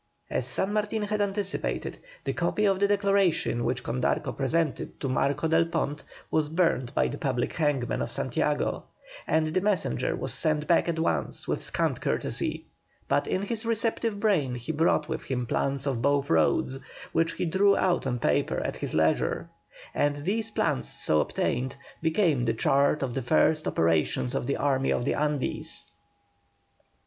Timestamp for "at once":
10.89-11.47